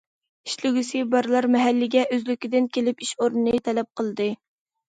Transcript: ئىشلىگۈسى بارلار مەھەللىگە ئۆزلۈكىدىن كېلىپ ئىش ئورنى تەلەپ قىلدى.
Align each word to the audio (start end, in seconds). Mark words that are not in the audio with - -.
ئىشلىگۈسى 0.47 1.01
بارلار 1.11 1.47
مەھەللىگە 1.57 2.05
ئۆزلۈكىدىن 2.15 2.71
كېلىپ 2.79 3.07
ئىش 3.07 3.15
ئورنى 3.19 3.55
تەلەپ 3.69 3.93
قىلدى. 4.01 4.31